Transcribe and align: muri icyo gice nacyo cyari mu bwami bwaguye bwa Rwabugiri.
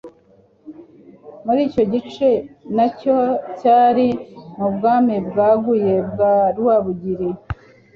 muri 1.45 1.61
icyo 1.67 1.83
gice 1.93 2.29
nacyo 2.75 3.17
cyari 3.59 4.07
mu 4.57 4.67
bwami 4.75 5.15
bwaguye 5.27 5.93
bwa 6.11 6.33
Rwabugiri. 6.57 7.29